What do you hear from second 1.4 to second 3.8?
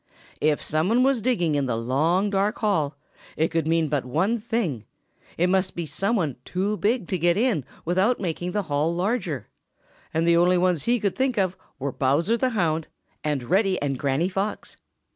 in the long, dark hall, it could